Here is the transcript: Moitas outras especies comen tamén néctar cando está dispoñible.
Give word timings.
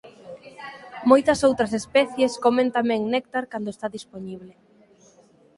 Moitas 1.09 1.39
outras 1.49 1.71
especies 1.81 2.31
comen 2.45 2.67
tamén 2.77 3.01
néctar 3.13 3.43
cando 3.51 3.69
está 3.71 3.87
dispoñible. 3.97 4.53